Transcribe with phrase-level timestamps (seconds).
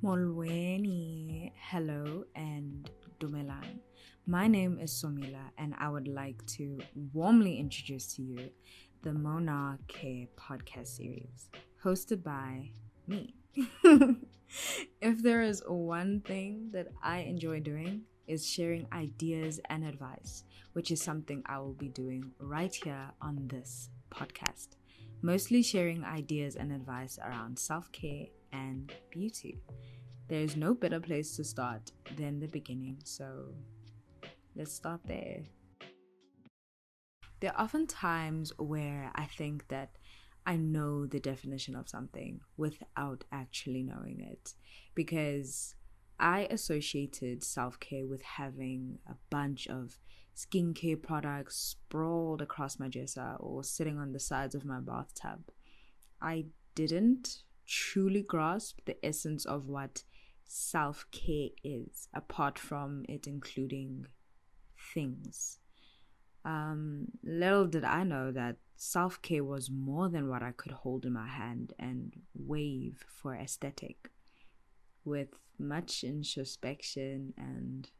[0.00, 3.80] Molweni, hello, and Dumelang.
[4.26, 6.78] My name is Somila, and I would like to
[7.12, 8.50] warmly introduce to you
[9.02, 11.50] the Monarch Care podcast series,
[11.82, 12.70] hosted by
[13.08, 13.34] me.
[15.00, 20.44] if there is one thing that I enjoy doing, is sharing ideas and advice,
[20.74, 24.76] which is something I will be doing right here on this podcast.
[25.20, 29.60] Mostly sharing ideas and advice around self care and beauty.
[30.28, 33.54] There is no better place to start than the beginning, so
[34.54, 35.42] let's start there.
[37.40, 39.96] There are often times where I think that
[40.46, 44.54] I know the definition of something without actually knowing it
[44.94, 45.74] because
[46.18, 49.98] I associated self care with having a bunch of
[50.38, 55.50] skincare products sprawled across my dresser or sitting on the sides of my bathtub.
[56.22, 60.04] I didn't truly grasp the essence of what
[60.44, 64.06] self care is, apart from it including
[64.94, 65.58] things.
[66.44, 71.04] Um, little did I know that self care was more than what I could hold
[71.04, 74.10] in my hand and wave for aesthetic.
[75.04, 77.90] With much introspection and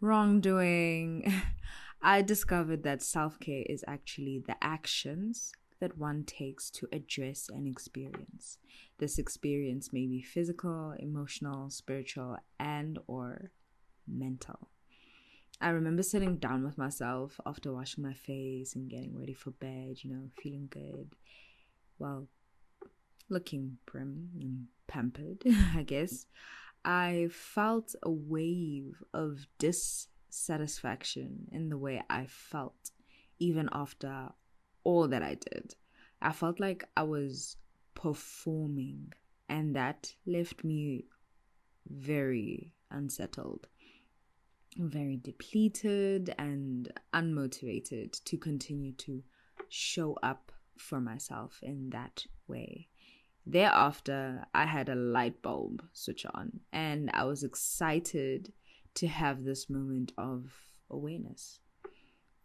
[0.00, 1.32] wrongdoing,
[2.02, 7.66] I discovered that self care is actually the actions that one takes to address an
[7.66, 8.58] experience.
[8.98, 13.50] This experience may be physical, emotional, spiritual, and or
[14.06, 14.68] mental.
[15.60, 19.98] I remember sitting down with myself after washing my face and getting ready for bed,
[20.02, 21.10] you know, feeling good.
[21.98, 22.28] Well,
[23.28, 25.42] looking prim and pampered,
[25.76, 26.26] I guess.
[26.84, 32.90] I felt a wave of dissatisfaction in the way I felt,
[33.38, 34.30] even after
[34.84, 35.74] all that I did.
[36.22, 37.56] I felt like I was
[37.94, 39.12] performing,
[39.48, 41.04] and that left me
[41.88, 43.68] very unsettled,
[44.76, 49.22] very depleted, and unmotivated to continue to
[49.68, 52.89] show up for myself in that way.
[53.50, 58.52] Thereafter, I had a light bulb switch on, and I was excited
[58.94, 60.52] to have this moment of
[60.88, 61.60] awareness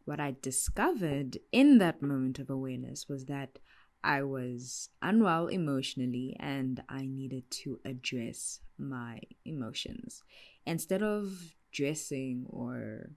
[0.05, 3.57] what I discovered in that moment of awareness was that
[4.03, 10.22] I was unwell emotionally and I needed to address my emotions.
[10.66, 13.09] Instead of dressing or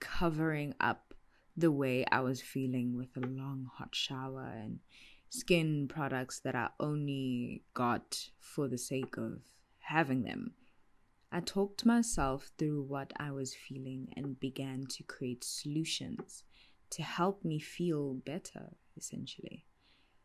[0.00, 1.14] covering up
[1.56, 4.80] the way I was feeling with a long hot shower and
[5.30, 9.42] skin products that I only got for the sake of
[9.80, 10.54] having them.
[11.30, 16.44] I talked myself through what I was feeling and began to create solutions
[16.90, 19.66] to help me feel better, essentially.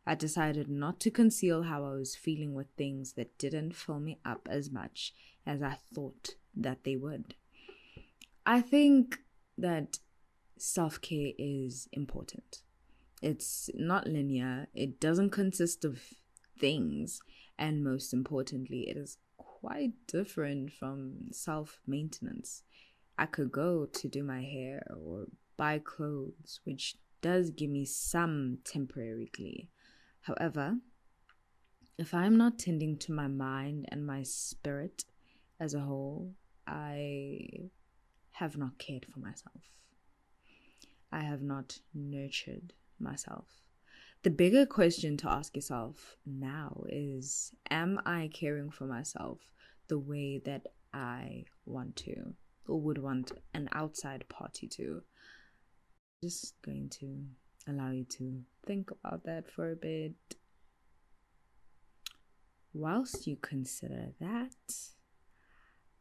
[0.06, 4.20] I decided not to conceal how I was feeling with things that didn't fill me
[4.26, 5.14] up as much
[5.46, 7.36] as I thought that they would.
[8.46, 9.20] I think
[9.58, 10.00] that
[10.58, 12.64] self care is important.
[13.24, 16.02] It's not linear, it doesn't consist of
[16.60, 17.22] things,
[17.58, 22.64] and most importantly, it is quite different from self maintenance.
[23.18, 28.58] I could go to do my hair or buy clothes, which does give me some
[28.66, 29.70] temporary glee.
[30.24, 30.80] However,
[31.98, 35.06] if I'm not tending to my mind and my spirit
[35.62, 36.34] as a whole,
[36.68, 37.70] I
[38.32, 39.64] have not cared for myself.
[41.10, 43.64] I have not nurtured myself.
[44.24, 49.40] The bigger question to ask yourself now is Am I caring for myself
[49.90, 52.34] the way that I want to
[52.66, 55.02] or would want an outside party to?
[56.24, 57.26] Just going to
[57.68, 60.14] allow you to think about that for a bit.
[62.74, 64.74] Whilst you consider that,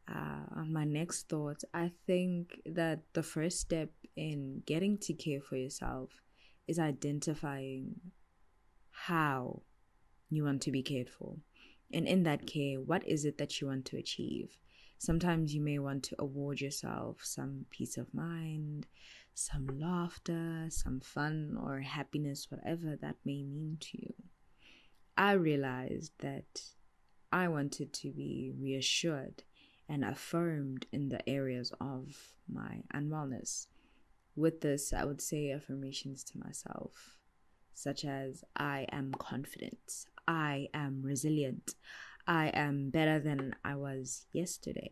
[0.07, 5.57] uh, my next thought, I think that the first step in getting to care for
[5.57, 6.22] yourself
[6.67, 7.99] is identifying
[8.91, 9.61] how
[10.29, 11.37] you want to be cared for.
[11.91, 14.57] And in that care, what is it that you want to achieve?
[14.97, 18.87] Sometimes you may want to award yourself some peace of mind,
[19.33, 24.13] some laughter, some fun or happiness, whatever that may mean to you.
[25.17, 26.61] I realized that
[27.31, 29.43] I wanted to be reassured
[29.89, 32.15] and affirmed in the areas of
[32.51, 33.67] my unwellness.
[34.35, 37.19] With this, I would say affirmations to myself,
[37.73, 41.75] such as I am confident, I am resilient,
[42.27, 44.91] I am better than I was yesterday.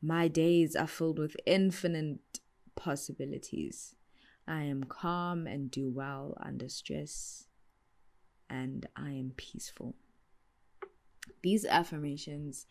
[0.00, 2.40] My days are filled with infinite
[2.74, 3.94] possibilities.
[4.46, 7.48] I am calm and do well under stress,
[8.48, 9.94] and I am peaceful.
[11.42, 12.64] These affirmations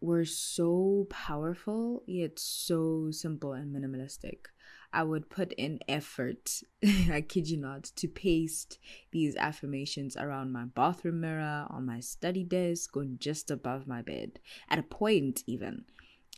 [0.00, 4.46] were so powerful, yet so simple and minimalistic.
[4.94, 6.62] I would put in effort,
[7.10, 8.78] I kid you not, to paste
[9.10, 14.38] these affirmations around my bathroom mirror, on my study desk, or just above my bed.
[14.70, 15.84] At a point, even,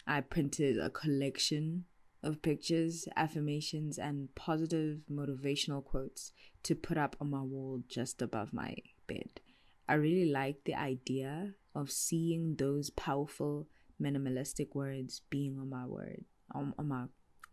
[0.06, 1.84] I printed a collection
[2.22, 6.32] of pictures, affirmations, and positive motivational quotes
[6.62, 8.74] to put up on my wall just above my
[9.06, 9.40] bed.
[9.86, 13.68] I really like the idea of seeing those powerful
[14.02, 17.04] minimalistic words being on my word on, on my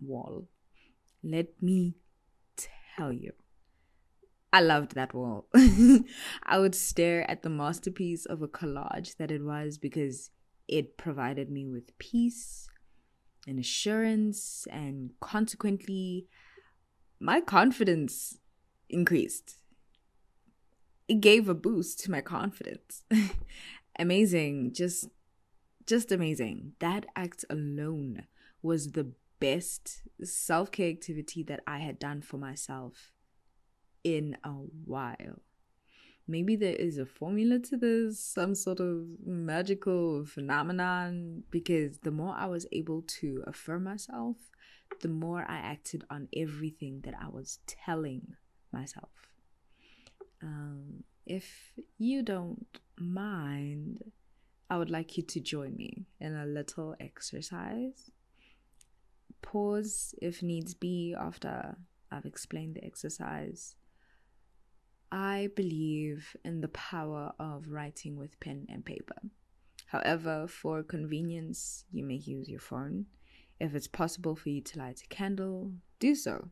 [0.02, 0.48] wall.
[1.24, 1.96] Let me
[2.58, 3.34] tell you.
[4.52, 5.48] I loved that wall.
[6.44, 10.30] I would stare at the masterpiece of a collage that it was because
[10.68, 12.68] it provided me with peace
[13.48, 16.28] and assurance, and consequently,
[17.20, 18.38] my confidence
[18.90, 19.58] increased.
[21.08, 23.04] It gave a boost to my confidence.
[24.00, 25.10] amazing, just
[25.86, 26.74] just amazing.
[26.80, 28.28] That act alone
[28.62, 29.12] was the
[29.48, 33.12] best self-care activity that I had done for myself
[34.04, 34.50] in a
[34.86, 35.40] while
[36.28, 42.36] maybe there is a formula to this, some sort of magical phenomenon, because the more
[42.36, 44.38] I was able to affirm myself,
[45.02, 48.36] the more I acted on everything that I was telling
[48.72, 49.10] myself.
[50.42, 52.66] Um, if you don't
[52.98, 54.04] mind,
[54.70, 58.12] I would like you to join me in a little exercise.
[59.44, 61.78] Pause if needs be after
[62.12, 63.76] I've explained the exercise
[65.14, 69.22] I believe in the power of writing with pen and paper.
[69.86, 73.06] However, for convenience, you may use your phone.
[73.60, 76.50] If it's possible for you to light a candle, do so.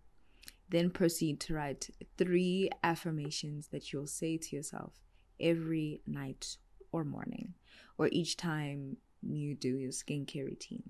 [0.70, 1.90] Then proceed to write
[2.20, 4.94] three affirmations that you'll say to yourself
[5.40, 6.58] every night
[6.92, 7.56] or morning,
[7.98, 10.84] or each time you do your skincare routine.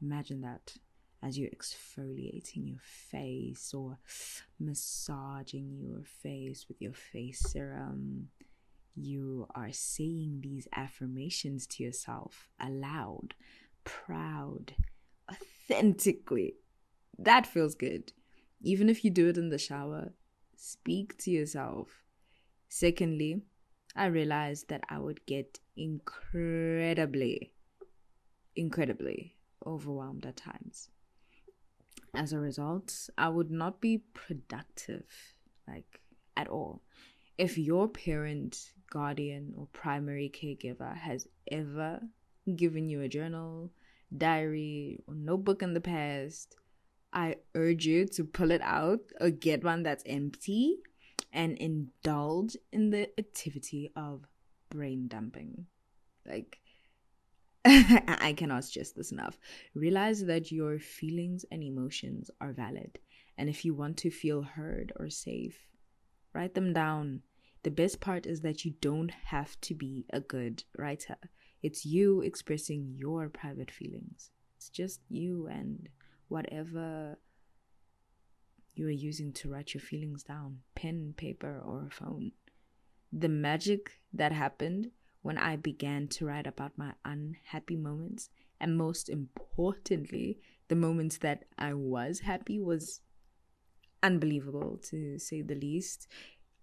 [0.00, 0.72] Imagine that
[1.22, 3.98] as you're exfoliating your face or
[4.58, 8.28] massaging your face with your face serum,
[8.94, 13.34] you are saying these affirmations to yourself aloud,
[13.84, 14.74] proud,
[15.30, 16.54] authentically.
[17.18, 18.12] That feels good.
[18.62, 20.12] Even if you do it in the shower,
[20.56, 22.04] speak to yourself.
[22.68, 23.42] Secondly,
[23.94, 27.52] I realized that I would get incredibly,
[28.54, 30.88] incredibly overwhelmed at times
[32.14, 35.04] as a result, I would not be productive,
[35.68, 36.00] like
[36.36, 36.82] at all.
[37.38, 42.00] If your parent, guardian, or primary caregiver has ever
[42.56, 43.70] given you a journal,
[44.16, 46.56] diary, or notebook in the past,
[47.12, 50.78] I urge you to pull it out or get one that's empty
[51.32, 54.26] and indulge in the activity of
[54.70, 55.66] brain dumping.
[56.26, 56.58] Like,
[57.64, 59.38] I cannot stress this enough.
[59.74, 62.98] Realize that your feelings and emotions are valid.
[63.36, 65.58] And if you want to feel heard or safe,
[66.32, 67.22] write them down.
[67.62, 71.16] The best part is that you don't have to be a good writer.
[71.62, 74.30] It's you expressing your private feelings.
[74.56, 75.88] It's just you and
[76.28, 77.18] whatever
[78.74, 82.32] you are using to write your feelings down pen, paper, or a phone.
[83.12, 88.30] The magic that happened when I began to write about my unhappy moments,
[88.60, 93.00] and most importantly, the moments that I was happy was
[94.02, 96.08] unbelievable to say the least.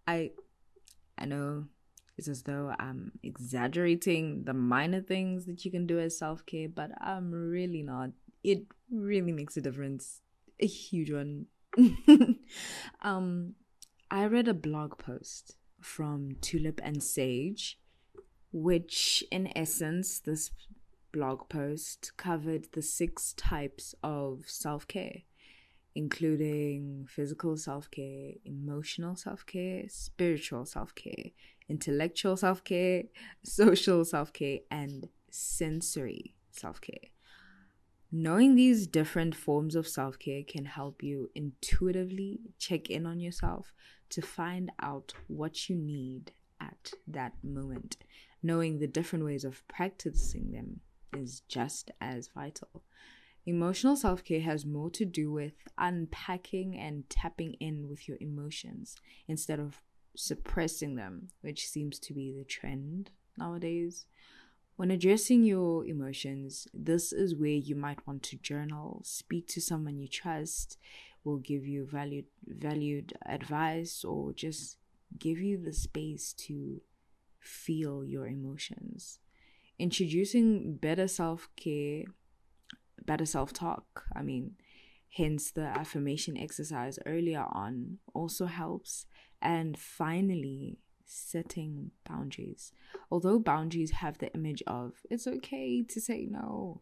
[0.08, 0.32] I
[1.17, 1.65] I know
[2.17, 6.91] it's as though I'm exaggerating the minor things that you can do as self-care, but
[7.00, 8.10] I'm really not.
[8.43, 10.22] It really makes a difference.
[10.60, 11.46] A huge one.
[13.03, 13.53] um
[14.10, 17.77] I read a blog post from Tulip and Sage
[18.51, 20.51] which in essence, this
[21.12, 25.22] blog post covered the six types of self care,
[25.96, 31.32] including physical self care, emotional self care, spiritual self care,
[31.70, 33.04] intellectual self care,
[33.44, 37.10] social self care, and sensory self care.
[38.10, 43.74] Knowing these different forms of self care can help you intuitively check in on yourself
[44.10, 47.98] to find out what you need at that moment
[48.44, 50.82] knowing the different ways of practicing them
[51.13, 52.84] is just as vital.
[53.46, 58.98] Emotional self care has more to do with unpacking and tapping in with your emotions
[59.27, 59.82] instead of
[60.17, 64.06] suppressing them, which seems to be the trend nowadays.
[64.75, 69.98] When addressing your emotions, this is where you might want to journal, speak to someone
[69.98, 70.77] you trust,
[71.24, 74.77] will give you valued valued advice or just
[75.17, 76.82] give you the space to
[77.48, 79.20] feel your emotions.
[79.80, 82.04] Introducing better self care,
[83.06, 84.56] better self talk, I mean,
[85.16, 89.06] hence the affirmation exercise earlier on, also helps.
[89.42, 92.72] And finally, setting boundaries.
[93.12, 96.82] Although boundaries have the image of it's okay to say no,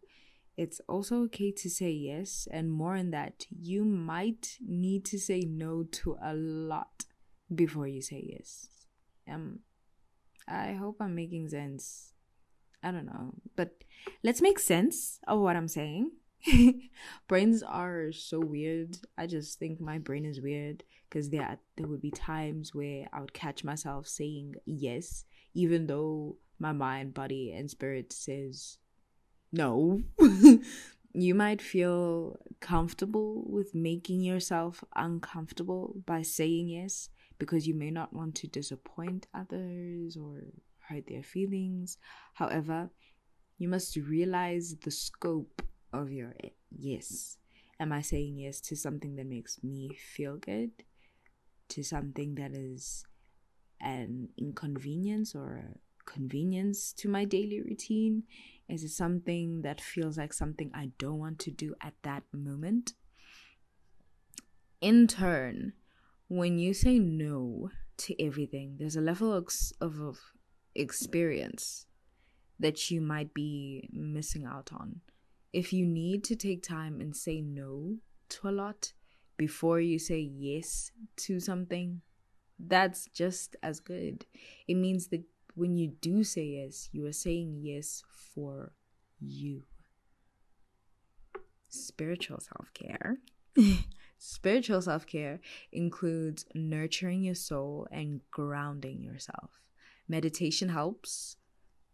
[0.58, 2.48] it's also okay to say yes.
[2.52, 7.06] And more in that, you might need to say no to a lot
[7.54, 8.68] before you say yes.
[9.30, 9.60] Um,
[10.48, 12.14] I hope I'm making sense.
[12.84, 13.84] I don't know, but
[14.24, 16.12] let's make sense of what I'm saying.
[17.28, 18.98] Brains are so weird.
[19.18, 23.22] I just think my brain is weird because there there would be times where I
[23.22, 28.78] would catch myself saying yes, even though my mind, body, and spirit says
[29.52, 30.02] no.
[31.14, 38.14] you might feel comfortable with making yourself uncomfortable by saying yes because you may not
[38.14, 40.44] want to disappoint others or
[40.80, 41.98] hurt their feelings.
[42.34, 42.90] However,
[43.58, 45.62] you must realize the scope
[45.94, 46.34] of your
[46.72, 47.38] yes.
[47.80, 50.72] Am I saying yes to something that makes me feel good?
[51.70, 53.04] To something that is
[53.82, 58.24] an inconvenience or a convenience to my daily routine?
[58.70, 62.94] Is it something that feels like something I don't want to do at that moment?
[64.82, 65.74] In turn,
[66.28, 69.48] when you say no to everything, there's a level of,
[69.82, 70.20] of
[70.74, 71.86] experience
[72.60, 75.02] that you might be missing out on.
[75.54, 77.98] If you need to take time and say no
[78.30, 78.94] to a lot
[79.38, 82.02] before you say yes to something,
[82.60, 84.26] that's just as good.
[84.68, 85.24] It means that
[85.56, 88.04] when you do say yes, you are saying yes
[88.34, 88.74] for
[89.20, 89.64] you.
[91.70, 93.18] Spiritual self care.
[94.28, 95.40] Spiritual self care
[95.72, 99.62] includes nurturing your soul and grounding yourself.
[100.08, 101.38] Meditation helps.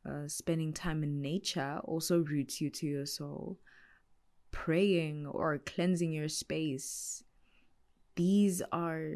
[0.10, 3.60] Uh, spending time in nature also roots you to your soul.
[4.52, 7.22] Praying or cleansing your space.
[8.16, 9.10] These are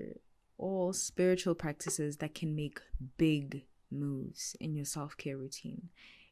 [0.58, 2.82] all spiritual practices that can make
[3.18, 5.88] big moves in your self care routine.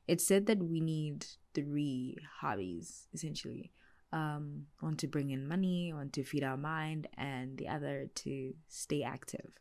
[0.06, 3.72] It's said that we need three hobbies essentially
[4.14, 8.54] um, one to bring in money, one to feed our mind, and the other to
[8.68, 9.52] stay active.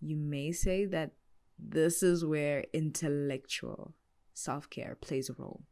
[0.00, 1.12] You may say that
[1.58, 3.94] this is where intellectual
[4.34, 5.62] self care plays a role.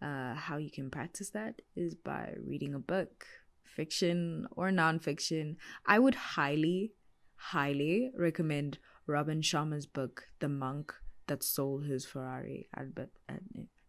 [0.00, 3.26] Uh, how you can practice that is by reading a book,
[3.64, 5.56] fiction or nonfiction.
[5.86, 6.92] I would highly,
[7.34, 8.78] highly recommend
[9.08, 10.94] Robin Sharma's book, The Monk
[11.26, 12.68] That Sold His Ferrari.
[12.72, 13.08] I bet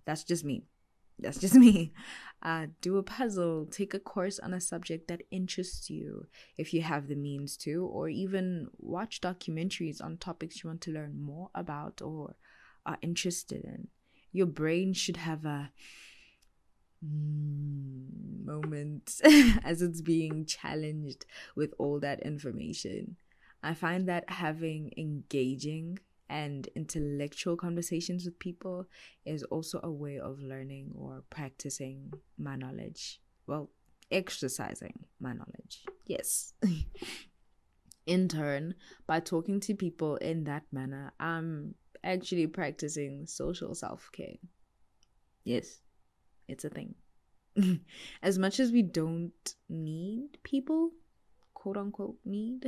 [0.06, 0.64] that's just me.
[1.22, 1.94] That's just me.
[2.42, 6.82] Uh, do a puzzle, take a course on a subject that interests you if you
[6.82, 11.50] have the means to, or even watch documentaries on topics you want to learn more
[11.54, 12.36] about or
[12.86, 13.90] are interested in.
[14.32, 15.72] Your brain should have a
[17.06, 19.20] mm, moment
[19.64, 23.18] as it's being challenged with all that information.
[23.62, 28.88] I find that having engaging and intellectual conversations with people
[29.26, 33.20] is also a way of learning or practicing my knowledge.
[33.48, 33.70] Well,
[34.12, 35.86] exercising my knowledge.
[36.06, 36.54] Yes.
[38.06, 38.76] in turn,
[39.08, 44.38] by talking to people in that manner, I'm actually practicing social self care.
[45.44, 45.80] Yes,
[46.48, 46.96] it's a thing.
[48.22, 50.92] as much as we don't need people,
[51.54, 52.66] quote unquote, need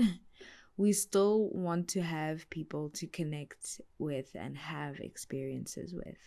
[0.82, 6.18] we still want to have people to connect with and have experiences with.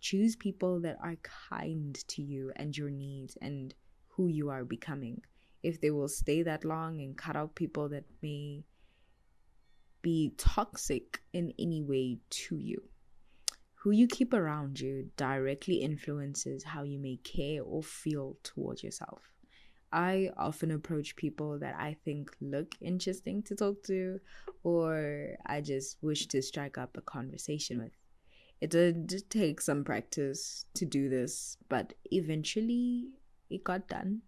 [0.00, 1.16] Choose people that are
[1.50, 3.74] kind to you and your needs and
[4.10, 5.20] who you are becoming.
[5.64, 8.62] If they will stay that long and cut out people that may
[10.02, 12.80] be toxic in any way to you.
[13.74, 19.35] Who you keep around you directly influences how you may care or feel towards yourself.
[19.92, 24.20] I often approach people that I think look interesting to talk to,
[24.62, 27.92] or I just wish to strike up a conversation with.
[28.60, 33.10] It did take some practice to do this, but eventually
[33.50, 34.22] it got done.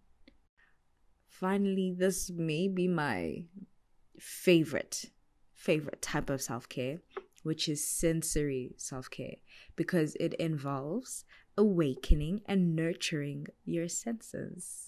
[1.28, 3.44] Finally, this may be my
[4.18, 5.06] favorite,
[5.54, 6.98] favorite type of self care,
[7.42, 9.36] which is sensory self care,
[9.76, 11.24] because it involves
[11.56, 14.87] awakening and nurturing your senses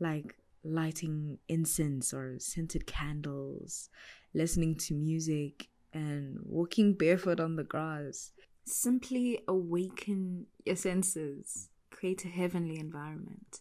[0.00, 3.88] like lighting incense or scented candles,
[4.34, 8.32] listening to music, and walking barefoot on the grass.
[8.64, 13.60] Simply awaken your senses, create a heavenly environment.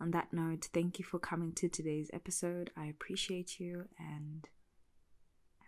[0.00, 2.70] On that note, thank you for coming to today's episode.
[2.76, 4.48] I appreciate you and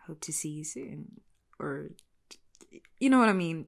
[0.07, 1.21] hope to see you soon
[1.59, 1.91] or
[2.99, 3.61] you know what I mean?